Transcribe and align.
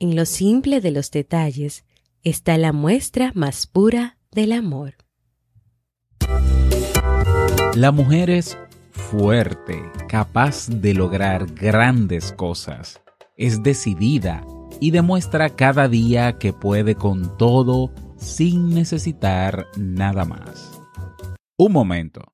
En 0.00 0.16
lo 0.16 0.26
simple 0.26 0.80
de 0.80 0.90
los 0.90 1.12
detalles 1.12 1.84
está 2.24 2.58
la 2.58 2.72
muestra 2.72 3.30
más 3.34 3.68
pura 3.68 4.18
del 4.32 4.50
amor. 4.50 4.94
La 7.76 7.92
mujer 7.92 8.28
es 8.28 8.58
fuerte, 8.90 9.80
capaz 10.08 10.68
de 10.68 10.94
lograr 10.94 11.46
grandes 11.54 12.32
cosas. 12.32 13.00
Es 13.36 13.62
decidida 13.62 14.44
y 14.80 14.90
demuestra 14.90 15.50
cada 15.50 15.86
día 15.86 16.38
que 16.38 16.52
puede 16.52 16.96
con 16.96 17.36
todo 17.36 17.92
sin 18.16 18.74
necesitar 18.74 19.66
nada 19.76 20.24
más. 20.24 20.80
Un 21.56 21.72
momento. 21.72 22.33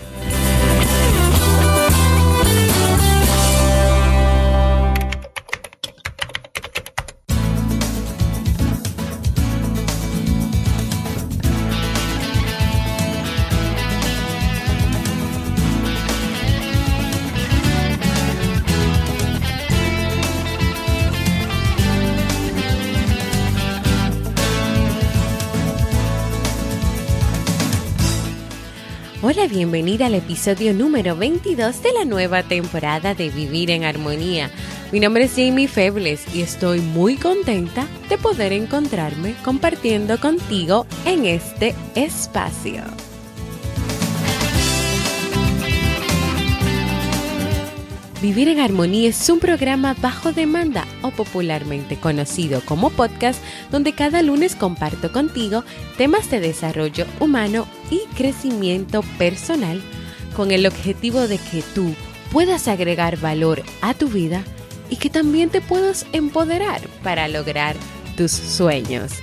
Bienvenida 29.49 30.05
al 30.05 30.13
episodio 30.13 30.71
número 30.71 31.15
22 31.15 31.81
de 31.81 31.93
la 31.93 32.05
nueva 32.05 32.43
temporada 32.43 33.15
de 33.15 33.29
Vivir 33.29 33.71
en 33.71 33.83
Armonía. 33.83 34.51
Mi 34.91 34.99
nombre 34.99 35.23
es 35.23 35.33
Jamie 35.35 35.67
Febles 35.67 36.23
y 36.33 36.41
estoy 36.41 36.79
muy 36.79 37.15
contenta 37.15 37.87
de 38.07 38.19
poder 38.19 38.53
encontrarme 38.53 39.33
compartiendo 39.43 40.19
contigo 40.19 40.85
en 41.05 41.25
este 41.25 41.73
espacio. 41.95 42.83
Vivir 48.21 48.49
en 48.49 48.59
Armonía 48.59 49.09
es 49.09 49.29
un 49.29 49.39
programa 49.39 49.95
bajo 49.99 50.31
demanda 50.31 50.85
o 51.01 51.09
popularmente 51.09 51.97
conocido 51.97 52.61
como 52.63 52.91
podcast 52.91 53.41
donde 53.71 53.93
cada 53.93 54.21
lunes 54.21 54.55
comparto 54.55 55.11
contigo 55.11 55.63
temas 55.97 56.29
de 56.29 56.39
desarrollo 56.39 57.07
humano 57.19 57.65
y 57.89 58.01
crecimiento 58.15 59.01
personal 59.17 59.81
con 60.35 60.51
el 60.51 60.67
objetivo 60.67 61.27
de 61.27 61.39
que 61.39 61.63
tú 61.73 61.95
puedas 62.31 62.67
agregar 62.67 63.17
valor 63.17 63.63
a 63.81 63.95
tu 63.95 64.07
vida 64.07 64.43
y 64.91 64.97
que 64.97 65.09
también 65.09 65.49
te 65.49 65.59
puedas 65.59 66.05
empoderar 66.13 66.81
para 67.01 67.27
lograr 67.27 67.75
tus 68.17 68.31
sueños. 68.31 69.13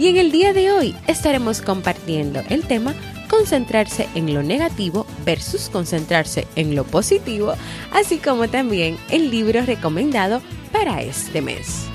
Y 0.00 0.08
en 0.08 0.16
el 0.16 0.32
día 0.32 0.52
de 0.52 0.72
hoy 0.72 0.96
estaremos 1.06 1.62
compartiendo 1.62 2.42
el 2.48 2.64
tema 2.64 2.92
concentrarse 3.28 4.08
en 4.16 4.34
lo 4.34 4.42
negativo 4.42 5.06
versus 5.24 5.68
concentrarse 5.68 6.46
en 6.56 6.74
lo 6.74 6.84
positivo, 6.84 7.54
así 7.92 8.18
como 8.18 8.48
también 8.48 8.96
el 9.10 9.30
libro 9.30 9.62
recomendado 9.62 10.40
para 10.72 11.02
este 11.02 11.42
mes. 11.42 11.86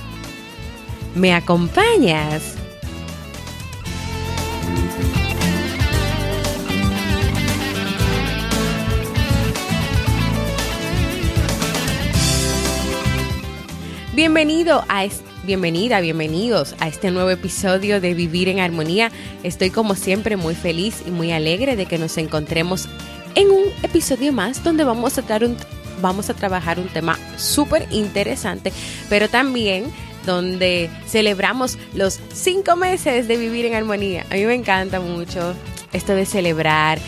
¿Me 1.15 1.33
acompañas? 1.33 2.55
Bienvenido 14.13 14.83
a 14.87 15.03
este 15.03 15.35
Bienvenida, 15.45 16.01
bienvenidos 16.01 16.75
a 16.79 16.87
este 16.87 17.11
nuevo 17.11 17.29
episodio 17.29 18.01
de 18.01 18.15
Vivir 18.15 18.49
en 18.49 18.59
Armonía. 18.59 19.11
Estoy 19.43 19.69
como 19.69 19.93
siempre 19.93 20.37
muy 20.37 20.55
feliz 20.55 21.03
y 21.05 21.11
muy 21.11 21.31
alegre 21.31 21.75
de 21.75 21.85
que 21.85 21.99
nos 21.99 22.17
encontremos 22.17 22.89
en 23.35 23.51
un 23.51 23.63
episodio 23.83 24.33
más 24.33 24.63
donde 24.63 24.83
vamos 24.83 25.17
a, 25.17 25.21
un, 25.41 25.57
vamos 26.01 26.29
a 26.29 26.33
trabajar 26.33 26.79
un 26.79 26.87
tema 26.87 27.19
súper 27.37 27.87
interesante, 27.91 28.71
pero 29.09 29.29
también 29.29 29.85
donde 30.25 30.89
celebramos 31.07 31.77
los 31.93 32.19
cinco 32.33 32.75
meses 32.75 33.27
de 33.27 33.37
Vivir 33.37 33.65
en 33.65 33.75
Armonía. 33.75 34.25
A 34.31 34.35
mí 34.35 34.45
me 34.45 34.55
encanta 34.55 34.99
mucho 34.99 35.53
esto 35.93 36.15
de 36.15 36.25
celebrar, 36.25 36.99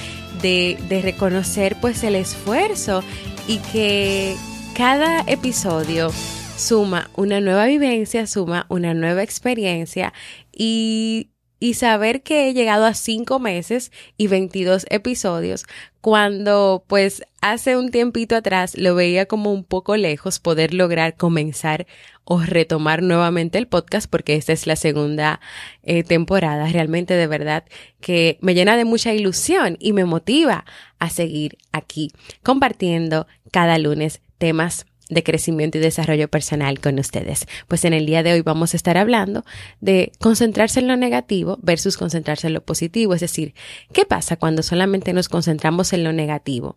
de, 0.42 0.78
de 0.88 1.02
reconocer 1.02 1.76
pues 1.82 2.04
el 2.04 2.16
esfuerzo 2.16 3.04
y 3.48 3.58
que 3.72 4.36
cada 4.76 5.22
episodio 5.22 6.12
suma 6.58 7.09
una 7.16 7.40
nueva 7.40 7.66
vivencia, 7.66 8.28
suma 8.28 8.66
una 8.70 8.94
nueva 8.94 9.24
experiencia 9.24 10.14
y, 10.52 11.32
y 11.59 11.73
saber 11.73 12.22
que 12.22 12.47
he 12.47 12.53
llegado 12.53 12.85
a 12.85 12.94
cinco 12.94 13.40
meses 13.40 13.91
y 14.18 14.28
22 14.28 14.85
episodios 14.90 15.66
cuando 16.01 16.84
pues 16.88 17.23
hace 17.41 17.75
un 17.75 17.90
tiempito 17.90 18.35
atrás 18.35 18.78
lo 18.78 18.95
veía 18.95 19.25
como 19.25 19.51
un 19.51 19.63
poco 19.63 19.97
lejos 19.97 20.40
poder 20.40 20.73
lograr 20.73 21.16
comenzar 21.16 21.88
o 22.23 22.40
retomar 22.41 23.03
nuevamente 23.03 23.57
el 23.57 23.67
podcast 23.67 24.09
porque 24.09 24.35
esta 24.35 24.53
es 24.53 24.67
la 24.67 24.75
segunda 24.75 25.40
eh, 25.84 26.03
temporada. 26.03 26.67
Realmente 26.67 27.13
de 27.13 27.28
verdad 27.28 27.63
que 28.01 28.38
me 28.41 28.53
llena 28.53 28.75
de 28.75 28.85
mucha 28.85 29.13
ilusión 29.13 29.78
y 29.79 29.94
me 29.94 30.06
motiva 30.06 30.66
a 31.00 31.09
seguir 31.09 31.57
aquí 31.72 32.12
compartiendo 32.44 33.28
cada 33.51 33.78
lunes 33.78 34.22
temas 34.38 34.85
de 35.09 35.23
crecimiento 35.23 35.78
y 35.78 35.81
desarrollo 35.81 36.28
personal 36.28 36.79
con 36.79 37.00
ustedes. 37.00 37.47
Pues 37.68 37.85
en 37.85 37.94
el 37.94 38.06
día 38.06 38.23
de 38.23 38.34
hoy 38.34 38.41
vamos 38.41 38.73
a 38.73 38.78
estar 38.78 38.97
hablando 38.97 39.45
de 39.79 40.12
concentrarse 40.19 40.79
en 40.79 40.88
lo 40.88 40.97
negativo 40.97 41.57
versus 41.62 41.97
concentrarse 41.97 42.47
en 42.47 42.53
lo 42.53 42.63
positivo. 42.63 43.13
Es 43.13 43.22
decir, 43.22 43.53
¿qué 43.94 44.06
pasa 44.06 44.38
cuando 44.38 44.63
solamente 44.63 45.13
nos 45.13 45.29
concentramos 45.29 45.94
en 45.94 46.03
lo 46.03 46.13
negativo? 46.13 46.75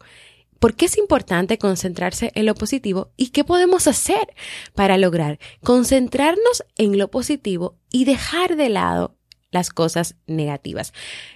¿Por 0.59 0.75
qué 0.75 0.85
es 0.85 0.99
importante 0.99 1.57
concentrarse 1.57 2.33
en 2.35 2.45
lo 2.45 2.55
positivo 2.55 3.13
y 3.17 3.29
qué 3.29 3.45
podemos 3.45 3.87
hacer 3.87 4.35
para 4.75 4.99
lograr 4.99 5.39
concentrarnos 5.65 6.65
en 6.77 6.99
lo 6.99 7.11
positivo 7.11 7.79
y 7.91 8.05
dejar 8.05 8.57
de 8.57 8.69
lado 8.69 9.17
las 9.51 9.71
cosas 9.71 10.17
negativas. 10.27 10.93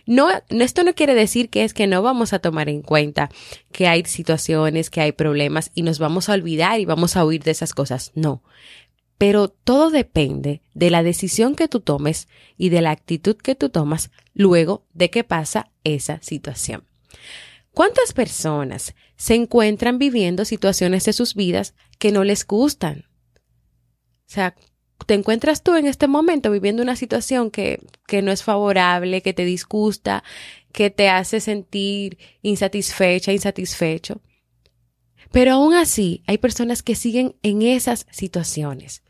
No, 0.07 0.29
esto 0.49 0.85
no 0.85 0.95
quiere 0.95 1.15
decir 1.15 1.51
que 1.51 1.65
es 1.65 1.75
que 1.75 1.87
no 1.87 2.03
vamos 2.03 2.33
a 2.33 2.39
tomar 2.39 2.69
en 2.69 2.83
cuenta 2.83 3.31
que 3.73 3.89
hay 3.89 4.05
situaciones, 4.05 4.91
que 4.91 5.01
hay 5.01 5.13
problemas 5.13 5.71
y 5.75 5.83
nos 5.83 5.99
vamos 5.99 6.29
a 6.29 6.35
olvidar 6.35 6.81
y 6.81 6.85
vamos 6.85 7.17
a 7.17 7.25
huir 7.25 7.43
de 7.43 7.51
esas 7.51 7.75
cosas. 7.75 8.13
No. 8.15 8.43
Pero 9.19 9.49
todo 9.49 9.91
depende 9.91 10.63
de 10.75 10.91
la 10.91 11.03
decisión 11.03 11.55
que 11.55 11.69
tú 11.69 11.81
tomes 11.81 12.29
y 12.57 12.69
de 12.69 12.83
la 12.83 12.91
actitud 12.91 13.37
que 13.37 13.55
tú 13.55 13.69
tomas 13.69 14.11
luego 14.33 14.87
de 14.93 15.11
que 15.11 15.25
pasa 15.25 15.71
esa 15.85 16.21
situación. 16.23 16.85
¿Cuántas 17.73 18.13
personas 18.13 18.95
se 19.17 19.35
encuentran 19.35 19.99
viviendo 19.99 20.45
situaciones 20.45 21.05
de 21.05 21.13
sus 21.13 21.35
vidas 21.35 21.75
que 21.99 22.13
no 22.13 22.23
les 22.23 22.47
gustan? 22.47 23.07
O 23.37 24.31
sea, 24.35 24.55
te 25.07 25.15
encuentras 25.15 25.63
tú 25.63 25.77
en 25.77 25.87
este 25.87 26.07
momento 26.07 26.51
viviendo 26.51 26.83
una 26.83 26.97
situación 26.97 27.51
que, 27.51 27.81
que 28.07 28.23
no 28.23 28.33
es 28.33 28.43
favorable, 28.43 29.23
que 29.23 29.33
te 29.33 29.45
disgusta, 29.45 30.25
que 30.73 30.91
te 30.91 31.09
hace 31.09 31.41
sentir 31.41 32.19
insatisfecha, 32.43 33.33
insatisfecho. 33.33 34.21
Pero 35.31 35.55
aún 35.55 35.75
así, 35.75 36.23
hay 36.27 36.39
personas 36.39 36.83
que 36.83 36.95
siguen 36.95 37.37
en 37.43 37.63
esas 37.63 38.07
situaciones, 38.11 39.03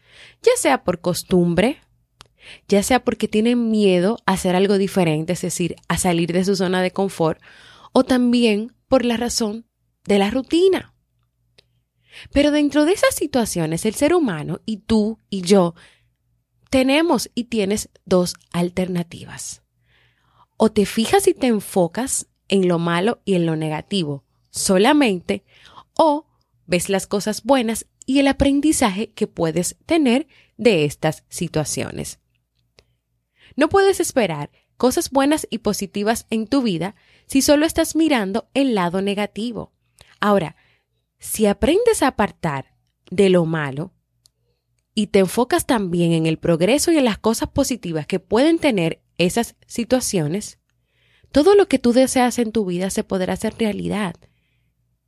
ya 0.43 0.53
sea 0.57 0.85
por 0.85 1.01
costumbre, 1.01 1.81
ya 2.69 2.83
sea 2.83 3.05
porque 3.05 3.29
tienen 3.29 3.71
miedo 3.71 4.19
a 4.27 4.33
hacer 4.33 4.57
algo 4.57 4.79
diferente, 4.79 5.35
es 5.35 5.43
decir, 5.43 5.77
a 5.89 5.99
salir 5.99 6.33
de 6.33 6.45
su 6.45 6.57
zona 6.57 6.83
de 6.83 6.93
confort, 6.93 7.41
o 7.93 8.05
también 8.05 8.75
por 8.89 9.05
la 9.05 9.17
razón 9.17 9.67
de 10.07 10.19
la 10.19 10.31
rutina. 10.31 10.94
Pero 12.33 12.51
dentro 12.51 12.85
de 12.85 12.93
esas 12.93 13.15
situaciones, 13.15 13.85
el 13.87 13.95
ser 13.95 14.15
humano 14.15 14.61
y 14.67 14.79
tú 14.79 15.19
y 15.31 15.43
yo 15.43 15.75
tenemos 16.71 17.31
y 17.35 17.45
tienes 17.45 17.91
dos 18.05 18.35
alternativas. 18.53 19.63
O 20.57 20.71
te 20.73 20.87
fijas 20.87 21.27
y 21.29 21.35
te 21.35 21.47
enfocas 21.47 22.29
en 22.49 22.69
lo 22.69 22.79
malo 22.79 23.21
y 23.25 23.35
en 23.35 23.47
lo 23.47 23.57
negativo 23.57 24.25
solamente, 24.55 25.45
o 25.95 26.27
ves 26.67 26.89
las 26.89 27.07
cosas 27.07 27.43
buenas 27.43 27.87
y 28.07 28.21
el 28.21 28.29
aprendizaje 28.29 29.11
que 29.11 29.27
puedes 29.27 29.77
tener 29.85 30.29
de 30.57 30.85
estas 30.85 31.25
situaciones. 31.29 32.21
No 33.57 33.69
puedes 33.69 34.01
esperar 34.01 34.51
cosas 34.77 35.11
buenas 35.11 35.47
y 35.51 35.59
positivas 35.59 36.27
en 36.31 36.47
tu 36.47 36.63
vida 36.63 36.95
si 37.27 37.43
solo 37.43 37.67
estás 37.67 37.97
mirando 37.97 38.49
el 38.55 38.75
lado 38.75 39.03
negativo. 39.03 39.73
Ahora, 40.21 40.57
si 41.19 41.47
aprendes 41.47 42.03
a 42.03 42.09
apartar 42.09 42.77
de 43.11 43.31
lo 43.31 43.45
malo 43.45 43.93
y 44.95 45.09
te 45.09 45.21
enfocas 45.21 45.67
también 45.67 46.13
en 46.13 46.27
el 46.27 46.39
progreso 46.39 46.93
y 46.93 46.99
en 46.99 47.05
las 47.05 47.19
cosas 47.19 47.49
positivas 47.49 48.07
que 48.07 48.21
pueden 48.21 48.59
tener 48.59 49.03
esas 49.19 49.57
situaciones, 49.67 50.59
todo 51.33 51.55
lo 51.55 51.67
que 51.67 51.79
tú 51.79 51.93
deseas 51.93 52.39
en 52.39 52.53
tu 52.53 52.65
vida 52.65 52.91
se 52.91 53.05
podrá 53.05 53.33
hacer 53.33 53.55
realidad. 53.59 54.15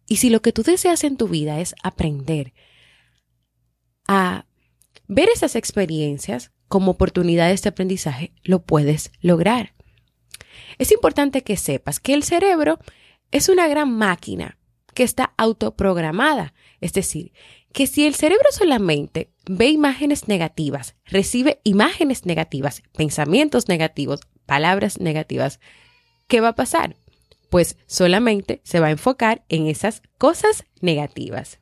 Y 0.08 0.16
si 0.16 0.30
lo 0.30 0.42
que 0.42 0.52
tú 0.52 0.62
deseas 0.62 1.04
en 1.04 1.16
tu 1.16 1.28
vida 1.28 1.60
es 1.60 1.74
aprender 1.82 2.52
a 4.08 4.46
ver 5.08 5.28
esas 5.28 5.56
experiencias 5.56 6.52
como 6.68 6.92
oportunidades 6.92 7.62
de 7.62 7.68
aprendizaje, 7.68 8.32
lo 8.42 8.64
puedes 8.64 9.12
lograr. 9.20 9.74
Es 10.78 10.90
importante 10.92 11.42
que 11.42 11.56
sepas 11.56 12.00
que 12.00 12.14
el 12.14 12.22
cerebro 12.22 12.78
es 13.30 13.48
una 13.48 13.68
gran 13.68 13.92
máquina 13.92 14.58
que 14.96 15.02
está 15.02 15.34
autoprogramada, 15.36 16.54
es 16.80 16.94
decir, 16.94 17.34
que 17.74 17.86
si 17.86 18.06
el 18.06 18.14
cerebro 18.14 18.46
solamente 18.50 19.30
ve 19.44 19.68
imágenes 19.68 20.26
negativas, 20.26 20.96
recibe 21.04 21.60
imágenes 21.64 22.24
negativas, 22.24 22.82
pensamientos 22.96 23.68
negativos, 23.68 24.20
palabras 24.46 24.98
negativas, 24.98 25.60
¿qué 26.28 26.40
va 26.40 26.48
a 26.48 26.54
pasar? 26.54 26.96
Pues 27.50 27.76
solamente 27.86 28.62
se 28.64 28.80
va 28.80 28.86
a 28.86 28.92
enfocar 28.92 29.44
en 29.50 29.66
esas 29.66 30.00
cosas 30.16 30.64
negativas. 30.80 31.60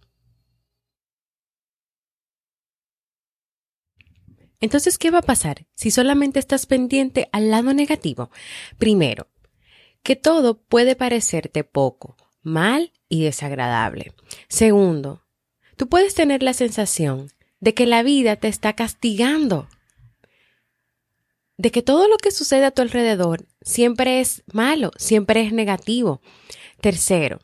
Entonces, 4.61 4.97
¿qué 4.97 5.11
va 5.11 5.19
a 5.19 5.23
pasar 5.23 5.67
si 5.75 5.91
solamente 5.91 6.39
estás 6.39 6.67
pendiente 6.67 7.29
al 7.33 7.51
lado 7.51 7.75
negativo? 7.75 8.31
Primero, 8.79 9.27
que 10.05 10.15
todo 10.15 10.63
puede 10.63 10.95
parecerte 10.95 11.65
poco, 11.65 12.17
mal 12.45 12.93
y 13.09 13.25
desagradable. 13.25 14.13
Segundo, 14.49 15.23
tú 15.77 15.89
puedes 15.89 16.15
tener 16.15 16.43
la 16.43 16.53
sensación 16.53 17.31
de 17.61 17.75
que 17.75 17.87
la 17.87 18.03
vida 18.03 18.37
te 18.37 18.49
está 18.49 18.75
castigando, 18.75 19.69
de 21.57 21.71
que 21.71 21.83
todo 21.83 22.09
lo 22.09 22.17
que 22.19 22.31
sucede 22.31 22.65
a 22.65 22.71
tu 22.71 22.83
alrededor 22.83 23.47
siempre 23.63 24.21
es 24.21 24.43
malo, 24.53 24.93
siempre 24.97 25.43
es 25.43 25.53
negativo. 25.53 26.21
Tercero, 26.81 27.41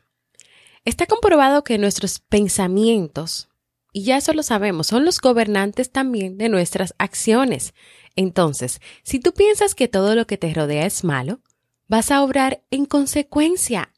está 0.85 1.05
comprobado 1.07 1.63
que 1.63 1.77
nuestros 1.77 2.19
pensamientos 2.19 3.49
y 3.93 4.03
ya 4.03 4.17
eso 4.17 4.33
lo 4.33 4.43
sabemos, 4.43 4.87
son 4.87 5.05
los 5.05 5.19
gobernantes 5.19 5.91
también 5.91 6.37
de 6.37 6.49
nuestras 6.49 6.93
acciones. 6.97 7.73
Entonces, 8.15 8.79
si 9.03 9.19
tú 9.19 9.33
piensas 9.33 9.75
que 9.75 9.87
todo 9.87 10.15
lo 10.15 10.27
que 10.27 10.37
te 10.37 10.53
rodea 10.53 10.85
es 10.85 11.03
malo, 11.03 11.41
vas 11.87 12.11
a 12.11 12.23
obrar 12.23 12.63
en 12.71 12.85
consecuencia. 12.85 13.93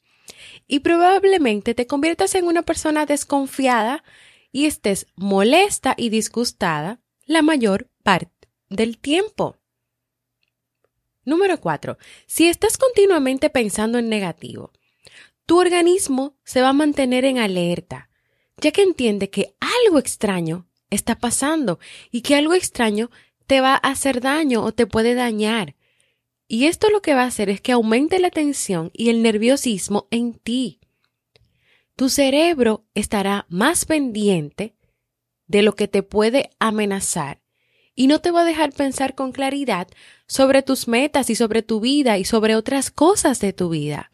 Y 0.68 0.80
probablemente 0.80 1.74
te 1.74 1.88
conviertas 1.88 2.36
en 2.36 2.46
una 2.46 2.62
persona 2.62 3.06
desconfiada 3.06 4.04
y 4.52 4.66
estés 4.66 5.08
molesta 5.16 5.94
y 5.98 6.10
disgustada 6.10 7.02
la 7.26 7.42
mayor 7.42 7.90
parte 8.04 8.50
del 8.70 8.98
tiempo. 8.98 9.58
Número 11.26 11.60
4. 11.60 11.98
Si 12.26 12.48
estás 12.48 12.78
continuamente 12.78 13.50
pensando 13.50 13.98
en 13.98 14.10
negativo, 14.10 14.72
tu 15.46 15.60
organismo 15.60 16.38
se 16.44 16.62
va 16.62 16.70
a 16.70 16.74
mantener 16.74 17.26
en 17.26 17.38
alerta 17.38 18.10
ya 18.58 18.72
que 18.72 18.82
entiende 18.82 19.30
que 19.30 19.56
algo 19.60 20.00
extraño 20.00 20.68
está 20.90 21.18
pasando 21.18 21.80
y 22.12 22.22
que 22.22 22.36
algo 22.36 22.54
extraño 22.54 23.10
te 23.48 23.62
va 23.62 23.74
a 23.74 23.90
hacer 23.90 24.22
daño 24.22 24.64
o 24.64 24.72
te 24.72 24.88
puede 24.88 25.16
dañar. 25.16 25.76
Y 26.54 26.68
esto 26.68 26.92
lo 26.92 27.02
que 27.02 27.16
va 27.16 27.24
a 27.24 27.26
hacer 27.26 27.50
es 27.50 27.62
que 27.62 27.72
aumente 27.72 28.20
la 28.20 28.30
tensión 28.30 28.92
y 28.94 29.10
el 29.10 29.24
nerviosismo 29.24 30.08
en 30.12 30.36
ti. 30.36 30.80
Tu 31.96 32.10
cerebro 32.10 32.86
estará 32.94 33.48
más 33.50 33.86
pendiente 33.86 34.76
de 35.48 35.64
lo 35.64 35.74
que 35.74 35.88
te 35.88 36.04
puede 36.04 36.52
amenazar 36.60 37.42
y 37.96 38.06
no 38.06 38.22
te 38.22 38.30
va 38.30 38.42
a 38.42 38.46
dejar 38.46 38.72
pensar 38.72 39.16
con 39.16 39.32
claridad 39.32 39.88
sobre 40.28 40.62
tus 40.62 40.88
metas 40.88 41.32
y 41.32 41.36
sobre 41.36 41.64
tu 41.64 41.80
vida 41.80 42.20
y 42.20 42.24
sobre 42.24 42.56
otras 42.56 42.92
cosas 42.92 43.40
de 43.40 43.52
tu 43.52 43.70
vida 43.70 44.12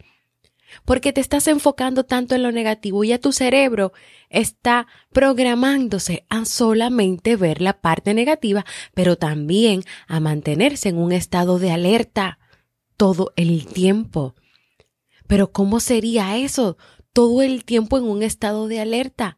porque 0.86 1.14
te 1.14 1.22
estás 1.22 1.48
enfocando 1.48 2.06
tanto 2.06 2.36
en 2.36 2.44
lo 2.44 2.52
negativo 2.52 3.04
y 3.04 3.12
a 3.12 3.20
tu 3.20 3.32
cerebro 3.32 3.94
está 4.30 4.88
programándose 5.12 6.26
a 6.30 6.46
solamente 6.46 7.36
ver 7.36 7.62
la 7.62 7.82
parte 7.82 8.14
negativa, 8.14 8.66
pero 8.94 9.18
también 9.18 9.84
a 10.08 10.20
mantenerse 10.20 10.90
en 10.90 10.98
un 10.98 11.12
estado 11.12 11.60
de 11.60 11.72
alerta 11.72 12.40
todo 12.98 13.34
el 13.36 13.66
tiempo. 13.66 14.36
Pero 15.28 15.52
¿cómo 15.52 15.80
sería 15.80 16.38
eso? 16.38 16.78
Todo 17.14 17.42
el 17.42 17.64
tiempo 17.64 17.98
en 17.98 18.04
un 18.04 18.24
estado 18.24 18.68
de 18.68 18.80
alerta, 18.80 19.38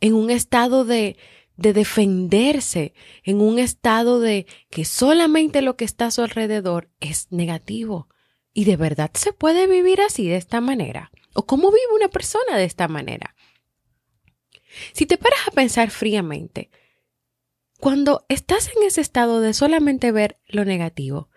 en 0.00 0.14
un 0.14 0.30
estado 0.30 0.84
de, 0.84 1.16
de 1.56 1.72
defenderse, 1.72 2.94
en 3.24 3.40
un 3.40 3.58
estado 3.58 4.20
de 4.20 4.46
que 4.70 4.84
solamente 4.84 5.62
lo 5.62 5.76
que 5.76 5.84
está 5.84 6.06
a 6.06 6.10
su 6.10 6.22
alrededor 6.22 6.90
es 7.00 7.28
negativo. 7.30 8.08
¿Y 8.52 8.64
de 8.64 8.76
verdad 8.76 9.10
se 9.14 9.32
puede 9.32 9.66
vivir 9.66 10.00
así, 10.00 10.28
de 10.28 10.36
esta 10.36 10.60
manera? 10.60 11.10
¿O 11.34 11.46
cómo 11.46 11.70
vive 11.70 11.94
una 11.94 12.08
persona 12.08 12.56
de 12.56 12.64
esta 12.64 12.88
manera? 12.88 13.34
Si 14.92 15.06
te 15.06 15.18
paras 15.18 15.48
a 15.48 15.52
pensar 15.52 15.90
fríamente, 15.90 16.70
cuando 17.80 18.24
estás 18.28 18.70
en 18.76 18.84
ese 18.84 19.00
estado 19.00 19.40
de 19.40 19.54
solamente 19.54 20.12
ver 20.12 20.38
lo 20.46 20.64
negativo, 20.64 21.30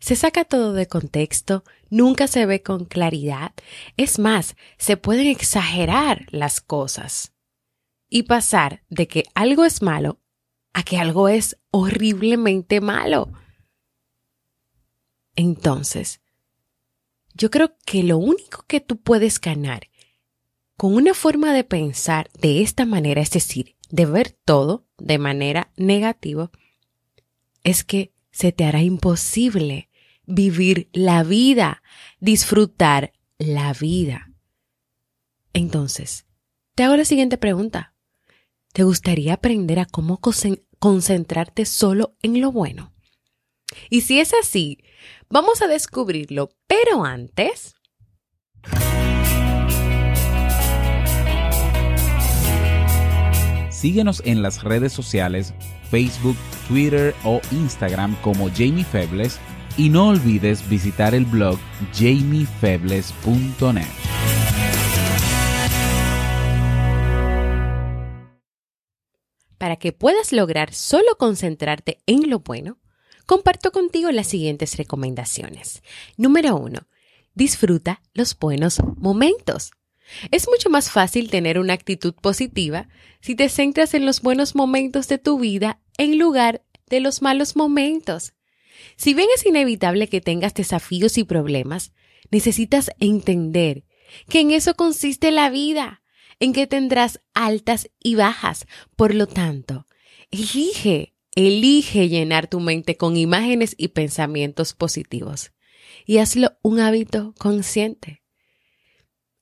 se 0.00 0.16
saca 0.16 0.44
todo 0.44 0.72
de 0.72 0.88
contexto, 0.88 1.64
nunca 1.90 2.26
se 2.26 2.46
ve 2.46 2.62
con 2.62 2.86
claridad, 2.86 3.52
es 3.96 4.18
más, 4.18 4.56
se 4.78 4.96
pueden 4.96 5.26
exagerar 5.26 6.26
las 6.30 6.60
cosas 6.60 7.34
y 8.08 8.22
pasar 8.22 8.82
de 8.88 9.06
que 9.06 9.24
algo 9.34 9.64
es 9.64 9.82
malo 9.82 10.20
a 10.72 10.82
que 10.82 10.96
algo 10.96 11.28
es 11.28 11.58
horriblemente 11.70 12.80
malo. 12.80 13.30
Entonces, 15.36 16.21
yo 17.34 17.50
creo 17.50 17.76
que 17.84 18.02
lo 18.02 18.18
único 18.18 18.64
que 18.66 18.80
tú 18.80 19.00
puedes 19.00 19.40
ganar 19.40 19.88
con 20.76 20.94
una 20.94 21.14
forma 21.14 21.52
de 21.52 21.64
pensar 21.64 22.30
de 22.40 22.62
esta 22.62 22.86
manera, 22.86 23.20
es 23.20 23.30
decir, 23.30 23.76
de 23.90 24.06
ver 24.06 24.30
todo 24.44 24.86
de 24.98 25.18
manera 25.18 25.70
negativa, 25.76 26.50
es 27.62 27.84
que 27.84 28.12
se 28.30 28.52
te 28.52 28.64
hará 28.64 28.82
imposible 28.82 29.88
vivir 30.26 30.88
la 30.92 31.22
vida, 31.22 31.82
disfrutar 32.18 33.12
la 33.38 33.72
vida. 33.74 34.32
Entonces, 35.52 36.26
te 36.74 36.84
hago 36.84 36.96
la 36.96 37.04
siguiente 37.04 37.38
pregunta. 37.38 37.94
¿Te 38.72 38.84
gustaría 38.84 39.34
aprender 39.34 39.78
a 39.78 39.84
cómo 39.84 40.20
concentrarte 40.78 41.66
solo 41.66 42.16
en 42.22 42.40
lo 42.40 42.50
bueno? 42.50 42.91
Y 43.90 44.02
si 44.02 44.20
es 44.20 44.32
así, 44.34 44.78
vamos 45.28 45.62
a 45.62 45.66
descubrirlo, 45.66 46.50
pero 46.66 47.04
antes... 47.04 47.74
Síguenos 53.70 54.22
en 54.24 54.42
las 54.42 54.62
redes 54.62 54.92
sociales, 54.92 55.54
Facebook, 55.90 56.36
Twitter 56.68 57.16
o 57.24 57.40
Instagram 57.50 58.14
como 58.22 58.48
Jamie 58.48 58.84
Febles 58.84 59.40
y 59.76 59.88
no 59.88 60.08
olvides 60.08 60.68
visitar 60.68 61.16
el 61.16 61.24
blog 61.24 61.58
jamiefebles.net. 61.92 63.86
Para 69.58 69.76
que 69.76 69.92
puedas 69.92 70.32
lograr 70.32 70.74
solo 70.74 71.16
concentrarte 71.18 71.98
en 72.06 72.28
lo 72.30 72.40
bueno, 72.40 72.78
comparto 73.26 73.72
contigo 73.72 74.10
las 74.10 74.26
siguientes 74.26 74.76
recomendaciones. 74.76 75.82
Número 76.16 76.56
uno, 76.56 76.86
disfruta 77.34 78.02
los 78.14 78.38
buenos 78.38 78.80
momentos. 78.96 79.72
Es 80.30 80.48
mucho 80.48 80.68
más 80.68 80.90
fácil 80.90 81.30
tener 81.30 81.58
una 81.58 81.72
actitud 81.72 82.14
positiva 82.14 82.88
si 83.20 83.34
te 83.34 83.48
centras 83.48 83.94
en 83.94 84.04
los 84.04 84.20
buenos 84.20 84.54
momentos 84.54 85.08
de 85.08 85.18
tu 85.18 85.38
vida 85.38 85.80
en 85.96 86.18
lugar 86.18 86.62
de 86.88 87.00
los 87.00 87.22
malos 87.22 87.56
momentos. 87.56 88.34
Si 88.96 89.14
bien 89.14 89.28
es 89.34 89.46
inevitable 89.46 90.08
que 90.08 90.20
tengas 90.20 90.54
desafíos 90.54 91.16
y 91.18 91.24
problemas, 91.24 91.92
necesitas 92.30 92.90
entender 93.00 93.84
que 94.28 94.40
en 94.40 94.50
eso 94.50 94.74
consiste 94.74 95.30
la 95.30 95.48
vida, 95.50 96.02
en 96.40 96.52
que 96.52 96.66
tendrás 96.66 97.20
altas 97.34 97.88
y 98.02 98.16
bajas. 98.16 98.66
Por 98.96 99.14
lo 99.14 99.26
tanto, 99.26 99.86
elige 100.30 101.11
Elige 101.34 102.08
llenar 102.08 102.46
tu 102.46 102.60
mente 102.60 102.96
con 102.96 103.16
imágenes 103.16 103.74
y 103.78 103.88
pensamientos 103.88 104.74
positivos 104.74 105.52
y 106.04 106.18
hazlo 106.18 106.52
un 106.62 106.80
hábito 106.80 107.34
consciente. 107.38 108.22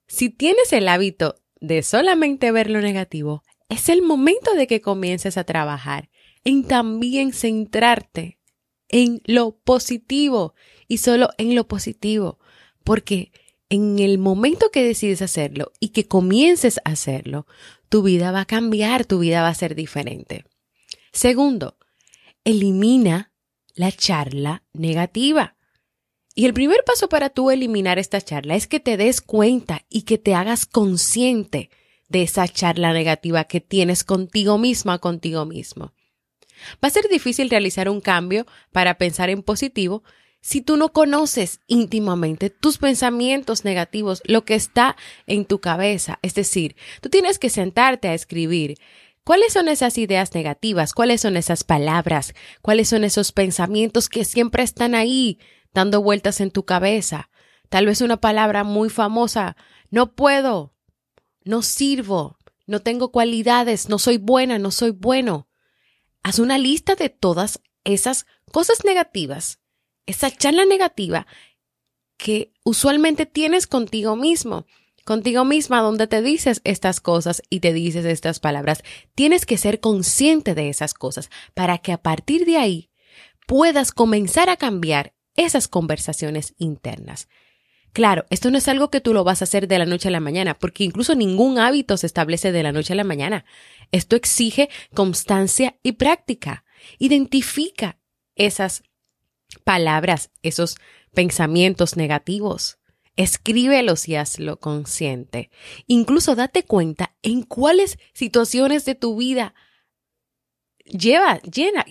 Si 0.06 0.30
tienes 0.30 0.72
el 0.72 0.88
hábito 0.88 1.36
de 1.60 1.82
solamente 1.82 2.52
ver 2.52 2.70
lo 2.70 2.80
negativo, 2.80 3.42
es 3.68 3.88
el 3.88 4.02
momento 4.02 4.54
de 4.54 4.66
que 4.66 4.80
comiences 4.80 5.36
a 5.36 5.44
trabajar 5.44 6.10
en 6.44 6.64
también 6.64 7.32
centrarte 7.32 8.38
en 8.88 9.20
lo 9.24 9.56
positivo 9.58 10.54
y 10.88 10.98
solo 10.98 11.30
en 11.38 11.54
lo 11.54 11.68
positivo, 11.68 12.38
porque 12.84 13.32
en 13.68 13.98
el 14.00 14.18
momento 14.18 14.70
que 14.72 14.84
decides 14.84 15.22
hacerlo 15.22 15.72
y 15.78 15.90
que 15.90 16.08
comiences 16.08 16.80
a 16.84 16.90
hacerlo, 16.90 17.46
tu 17.88 18.02
vida 18.02 18.32
va 18.32 18.40
a 18.40 18.46
cambiar, 18.46 19.04
tu 19.04 19.20
vida 19.20 19.42
va 19.42 19.48
a 19.48 19.54
ser 19.54 19.74
diferente. 19.76 20.44
Segundo, 21.12 21.76
elimina 22.44 23.32
la 23.74 23.92
charla 23.92 24.62
negativa. 24.72 25.56
Y 26.34 26.46
el 26.46 26.54
primer 26.54 26.84
paso 26.84 27.08
para 27.08 27.30
tú 27.30 27.50
eliminar 27.50 27.98
esta 27.98 28.20
charla 28.20 28.54
es 28.54 28.66
que 28.66 28.80
te 28.80 28.96
des 28.96 29.20
cuenta 29.20 29.84
y 29.88 30.02
que 30.02 30.18
te 30.18 30.34
hagas 30.34 30.66
consciente 30.66 31.70
de 32.08 32.22
esa 32.22 32.46
charla 32.48 32.92
negativa 32.92 33.44
que 33.44 33.60
tienes 33.60 34.04
contigo 34.04 34.58
misma, 34.58 34.98
contigo 34.98 35.44
mismo. 35.44 35.92
Va 36.82 36.88
a 36.88 36.90
ser 36.90 37.08
difícil 37.08 37.50
realizar 37.50 37.88
un 37.88 38.00
cambio 38.00 38.46
para 38.72 38.98
pensar 38.98 39.30
en 39.30 39.42
positivo 39.42 40.02
si 40.42 40.62
tú 40.62 40.76
no 40.76 40.92
conoces 40.92 41.60
íntimamente 41.66 42.48
tus 42.48 42.78
pensamientos 42.78 43.64
negativos, 43.64 44.22
lo 44.24 44.44
que 44.44 44.54
está 44.54 44.96
en 45.26 45.44
tu 45.44 45.60
cabeza. 45.60 46.18
Es 46.22 46.34
decir, 46.34 46.76
tú 47.00 47.10
tienes 47.10 47.38
que 47.38 47.50
sentarte 47.50 48.08
a 48.08 48.14
escribir 48.14 48.78
¿Cuáles 49.30 49.52
son 49.52 49.68
esas 49.68 49.96
ideas 49.96 50.34
negativas? 50.34 50.92
¿Cuáles 50.92 51.20
son 51.20 51.36
esas 51.36 51.62
palabras? 51.62 52.34
¿Cuáles 52.62 52.88
son 52.88 53.04
esos 53.04 53.30
pensamientos 53.30 54.08
que 54.08 54.24
siempre 54.24 54.64
están 54.64 54.96
ahí 54.96 55.38
dando 55.72 56.02
vueltas 56.02 56.40
en 56.40 56.50
tu 56.50 56.64
cabeza? 56.64 57.30
Tal 57.68 57.86
vez 57.86 58.00
una 58.00 58.20
palabra 58.20 58.64
muy 58.64 58.90
famosa. 58.90 59.56
No 59.88 60.16
puedo. 60.16 60.74
No 61.44 61.62
sirvo. 61.62 62.38
No 62.66 62.80
tengo 62.80 63.12
cualidades. 63.12 63.88
No 63.88 64.00
soy 64.00 64.18
buena. 64.18 64.58
No 64.58 64.72
soy 64.72 64.90
bueno. 64.90 65.48
Haz 66.24 66.40
una 66.40 66.58
lista 66.58 66.96
de 66.96 67.08
todas 67.08 67.60
esas 67.84 68.26
cosas 68.50 68.84
negativas 68.84 69.60
esa 70.06 70.32
charla 70.32 70.64
negativa 70.64 71.28
que 72.16 72.52
usualmente 72.64 73.26
tienes 73.26 73.68
contigo 73.68 74.16
mismo, 74.16 74.66
contigo 75.04 75.44
misma, 75.44 75.80
donde 75.80 76.06
te 76.06 76.22
dices 76.22 76.60
estas 76.64 77.00
cosas 77.00 77.42
y 77.50 77.60
te 77.60 77.72
dices 77.72 78.04
estas 78.04 78.40
palabras. 78.40 78.82
Tienes 79.14 79.46
que 79.46 79.58
ser 79.58 79.80
consciente 79.80 80.54
de 80.54 80.68
esas 80.68 80.94
cosas 80.94 81.30
para 81.54 81.78
que 81.78 81.92
a 81.92 81.98
partir 81.98 82.44
de 82.46 82.56
ahí 82.56 82.90
puedas 83.46 83.92
comenzar 83.92 84.48
a 84.48 84.56
cambiar 84.56 85.14
esas 85.34 85.68
conversaciones 85.68 86.54
internas. 86.58 87.28
Claro, 87.92 88.24
esto 88.30 88.50
no 88.50 88.58
es 88.58 88.68
algo 88.68 88.90
que 88.90 89.00
tú 89.00 89.12
lo 89.12 89.24
vas 89.24 89.42
a 89.42 89.44
hacer 89.44 89.66
de 89.66 89.78
la 89.78 89.86
noche 89.86 90.08
a 90.08 90.12
la 90.12 90.20
mañana, 90.20 90.56
porque 90.56 90.84
incluso 90.84 91.14
ningún 91.16 91.58
hábito 91.58 91.96
se 91.96 92.06
establece 92.06 92.52
de 92.52 92.62
la 92.62 92.72
noche 92.72 92.92
a 92.92 92.96
la 92.96 93.04
mañana. 93.04 93.44
Esto 93.90 94.14
exige 94.14 94.68
constancia 94.94 95.76
y 95.82 95.92
práctica. 95.92 96.64
Identifica 96.98 97.98
esas 98.36 98.84
palabras, 99.64 100.30
esos 100.42 100.76
pensamientos 101.12 101.96
negativos. 101.96 102.78
Escríbelos 103.16 104.08
y 104.08 104.16
hazlo 104.16 104.58
consciente. 104.58 105.50
Incluso 105.86 106.34
date 106.34 106.62
cuenta 106.64 107.14
en 107.22 107.42
cuáles 107.42 107.98
situaciones 108.14 108.84
de 108.84 108.94
tu 108.94 109.16
vida 109.16 109.54
lleva, 110.84 111.40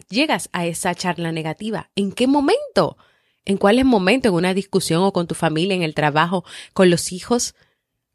llegas 0.09 0.49
a 0.51 0.65
esa 0.65 0.95
charla 0.95 1.31
negativa. 1.31 1.91
¿En 1.95 2.11
qué 2.11 2.27
momento? 2.27 2.97
¿En 3.45 3.57
cuáles 3.57 3.85
momentos? 3.85 4.29
¿En 4.29 4.35
una 4.35 4.53
discusión 4.53 5.03
o 5.03 5.13
con 5.13 5.27
tu 5.27 5.35
familia, 5.35 5.75
en 5.75 5.83
el 5.83 5.95
trabajo, 5.95 6.43
con 6.73 6.89
los 6.89 7.11
hijos? 7.11 7.55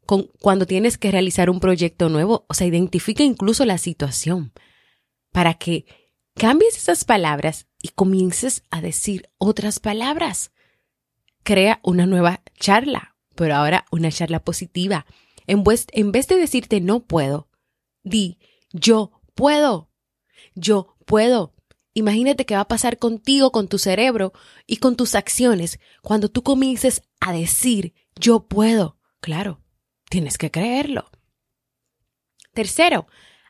Con, 0.05 0.29
cuando 0.39 0.65
tienes 0.65 0.97
que 0.97 1.11
realizar 1.11 1.49
un 1.49 1.59
proyecto 1.59 2.09
nuevo. 2.09 2.45
O 2.47 2.53
sea, 2.53 2.67
identifica 2.67 3.23
incluso 3.23 3.65
la 3.65 3.77
situación 3.77 4.53
para 5.31 5.55
que 5.55 5.85
cambies 6.35 6.77
esas 6.77 7.05
palabras 7.05 7.67
y 7.81 7.89
comiences 7.89 8.63
a 8.69 8.81
decir 8.81 9.29
otras 9.37 9.79
palabras. 9.79 10.51
Crea 11.45 11.79
una 11.83 12.07
nueva 12.07 12.41
charla, 12.59 13.15
pero 13.35 13.53
ahora 13.53 13.85
una 13.91 14.11
charla 14.11 14.43
positiva. 14.43 15.05
En 15.45 15.63
vez, 15.63 15.85
en 15.91 16.11
vez 16.11 16.27
de 16.27 16.37
decirte 16.37 16.81
no 16.81 17.05
puedo, 17.05 17.49
di 18.01 18.39
yo 18.73 19.21
puedo. 19.35 19.91
Yo 20.55 20.97
puedo. 21.05 21.53
Imagínate 21.93 22.47
qué 22.47 22.55
va 22.55 22.61
a 22.61 22.67
pasar 22.67 22.97
contigo, 22.97 23.51
con 23.51 23.67
tu 23.67 23.77
cerebro 23.77 24.33
y 24.65 24.77
con 24.77 24.95
tus 24.95 25.13
acciones 25.13 25.79
cuando 26.01 26.29
tú 26.29 26.41
comiences 26.41 27.03
a 27.19 27.31
decir 27.31 27.93
yo 28.19 28.47
puedo. 28.47 28.97
Claro, 29.19 29.61
tienes 30.09 30.39
que 30.39 30.49
creerlo. 30.49 31.11
Tercero, 32.55 33.05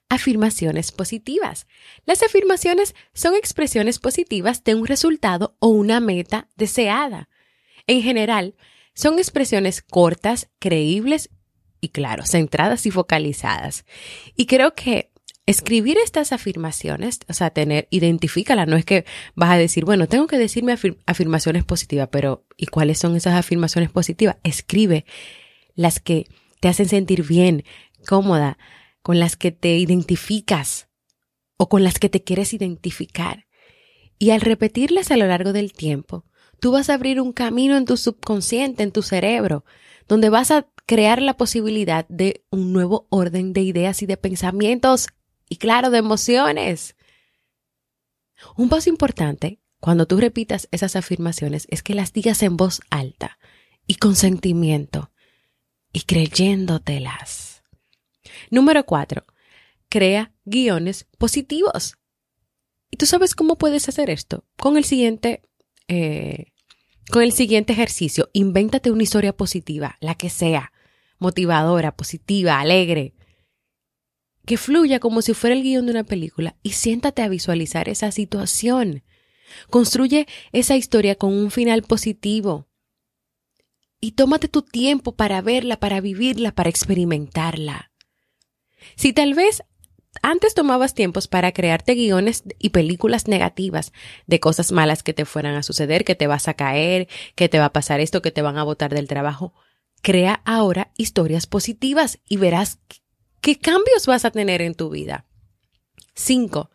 afirmaciones 0.10 0.92
positivas. 0.92 1.66
Las 2.04 2.24
afirmaciones 2.24 2.94
son 3.14 3.36
expresiones 3.36 4.00
positivas 4.00 4.66
de 4.66 4.76
un 4.76 4.86
resultado 4.86 5.56
o 5.60 5.70
una 5.70 6.02
meta 6.02 6.50
deseada. 6.58 7.30
En 7.88 8.02
general, 8.02 8.56
son 8.94 9.20
expresiones 9.20 9.82
cortas, 9.82 10.50
creíbles 10.60 11.30
y, 11.82 11.90
claro, 11.90 12.26
centradas 12.26 12.86
y 12.86 12.92
focalizadas. 12.92 13.86
Y 14.36 14.46
creo 14.46 14.74
que 14.74 15.12
escribir 15.46 15.98
estas 15.98 16.32
afirmaciones, 16.32 17.20
o 17.28 17.34
sea, 17.34 17.52
tener, 17.52 17.88
identifícala, 17.92 18.66
no 18.66 18.78
es 18.78 18.86
que 18.86 19.06
vas 19.36 19.52
a 19.52 19.58
decir, 19.58 19.86
bueno, 19.86 20.08
tengo 20.08 20.28
que 20.28 20.38
decirme 20.38 20.76
afirmaciones 21.06 21.64
positivas, 21.64 22.10
pero 22.12 22.46
¿y 22.58 22.66
cuáles 22.68 22.98
son 22.98 23.16
esas 23.16 23.36
afirmaciones 23.36 23.92
positivas? 23.92 24.38
Escribe 24.44 25.06
las 25.76 26.00
que 26.00 26.28
te 26.62 26.68
hacen 26.68 26.88
sentir 26.88 27.24
bien, 27.24 27.64
cómoda, 28.08 28.58
con 29.02 29.20
las 29.20 29.36
que 29.36 29.52
te 29.52 29.78
identificas 29.78 30.88
o 31.58 31.70
con 31.70 31.84
las 31.84 32.00
que 32.00 32.10
te 32.10 32.24
quieres 32.24 32.54
identificar. 32.54 33.46
Y 34.18 34.32
al 34.32 34.42
repetirlas 34.42 35.12
a 35.12 35.18
lo 35.18 35.28
largo 35.28 35.54
del 35.54 35.74
tiempo, 35.74 36.26
tú 36.60 36.72
vas 36.72 36.90
a 36.90 36.96
abrir 36.96 37.22
un 37.22 37.34
camino 37.34 37.78
en 37.78 37.86
tu 37.86 37.98
subconsciente, 37.98 38.84
en 38.84 38.92
tu 38.92 39.02
cerebro, 39.02 39.66
donde 40.08 40.30
vas 40.30 40.52
a 40.52 40.68
crear 40.86 41.22
la 41.22 41.38
posibilidad 41.38 42.08
de 42.10 42.44
un 42.52 42.74
nuevo 42.74 43.08
orden 43.10 43.54
de 43.54 43.62
ideas 43.62 44.02
y 44.02 44.06
de 44.06 44.18
pensamientos 44.18 45.08
y 45.50 45.58
claro, 45.58 45.90
de 45.90 46.00
emociones. 46.00 46.96
Un 48.56 48.70
paso 48.70 48.90
importante 48.90 49.60
cuando 49.80 50.08
tú 50.08 50.18
repitas 50.18 50.68
esas 50.72 50.96
afirmaciones 50.96 51.68
es 51.70 51.84
que 51.84 51.96
las 51.96 52.14
digas 52.14 52.42
en 52.44 52.58
voz 52.58 52.82
alta 52.90 53.38
y 53.88 53.96
con 53.96 54.16
sentimiento 54.16 55.12
y 55.94 56.02
creyéndotelas. 56.02 57.64
Número 58.50 58.86
cuatro, 58.86 59.26
crea 59.90 60.34
guiones 60.44 61.08
positivos. 61.18 61.98
¿Y 62.92 62.98
tú 62.98 63.06
sabes 63.06 63.36
cómo 63.36 63.58
puedes 63.58 63.88
hacer 63.90 64.10
esto? 64.10 64.46
Con 64.58 64.78
el 64.78 64.86
siguiente, 64.86 65.44
eh, 65.88 66.52
con 67.12 67.22
el 67.24 67.32
siguiente 67.32 67.74
ejercicio, 67.74 68.30
invéntate 68.34 68.92
una 68.92 69.04
historia 69.04 69.36
positiva, 69.36 69.98
la 70.00 70.16
que 70.16 70.30
sea, 70.30 70.72
motivadora, 71.20 71.96
positiva, 71.96 72.60
alegre, 72.60 73.14
que 74.46 74.58
fluya 74.58 75.00
como 75.00 75.22
si 75.22 75.34
fuera 75.34 75.56
el 75.56 75.64
guion 75.64 75.86
de 75.86 75.92
una 75.92 76.04
película 76.04 76.56
y 76.62 76.72
siéntate 76.72 77.22
a 77.22 77.30
visualizar 77.30 77.90
esa 77.90 78.12
situación. 78.12 79.04
Construye 79.70 80.28
esa 80.52 80.76
historia 80.76 81.16
con 81.16 81.34
un 81.34 81.52
final 81.52 81.82
positivo. 81.84 82.68
Y 84.00 84.12
tómate 84.12 84.48
tu 84.48 84.62
tiempo 84.62 85.16
para 85.16 85.42
verla, 85.42 85.80
para 85.80 86.00
vivirla, 86.02 86.54
para 86.54 86.70
experimentarla. 86.70 87.92
Si 88.96 89.14
tal 89.14 89.34
vez 89.34 89.64
antes 90.22 90.54
tomabas 90.54 90.94
tiempos 90.94 91.28
para 91.28 91.52
crearte 91.52 91.96
guiones 91.96 92.44
y 92.60 92.70
películas 92.70 93.28
negativas 93.28 93.92
de 94.28 94.40
cosas 94.40 94.72
malas 94.72 95.04
que 95.04 95.14
te 95.14 95.26
fueran 95.26 95.56
a 95.56 95.64
suceder, 95.64 96.06
que 96.06 96.16
te 96.16 96.28
vas 96.28 96.48
a 96.48 96.54
caer, 96.54 97.08
que 97.36 97.50
te 97.50 97.60
va 97.60 97.66
a 97.66 97.74
pasar 97.74 98.00
esto, 98.00 98.22
que 98.22 98.32
te 98.32 98.42
van 98.42 98.58
a 98.58 98.64
botar 98.64 98.94
del 98.94 99.08
trabajo, 99.08 99.54
crea 100.02 100.42
ahora 100.46 100.92
historias 100.98 101.48
positivas 101.48 102.20
y 102.28 102.38
verás 102.38 102.80
qué 103.42 103.58
cambios 103.58 104.06
vas 104.06 104.26
a 104.26 104.32
tener 104.32 104.62
en 104.62 104.76
tu 104.76 104.90
vida. 104.90 105.26
5. 106.16 106.70